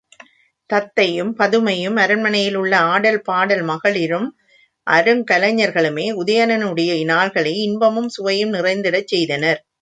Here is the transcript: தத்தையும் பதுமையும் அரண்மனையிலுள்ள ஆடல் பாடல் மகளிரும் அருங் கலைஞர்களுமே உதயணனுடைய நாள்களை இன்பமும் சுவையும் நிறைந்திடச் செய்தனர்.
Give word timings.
தத்தையும் 0.69 1.33
பதுமையும் 1.39 1.97
அரண்மனையிலுள்ள 1.97 2.73
ஆடல் 2.93 3.19
பாடல் 3.21 3.61
மகளிரும் 3.61 4.27
அருங் 4.87 5.23
கலைஞர்களுமே 5.31 6.07
உதயணனுடைய 6.21 6.91
நாள்களை 7.05 7.53
இன்பமும் 7.67 8.09
சுவையும் 8.09 8.53
நிறைந்திடச் 8.53 9.07
செய்தனர். 9.07 9.61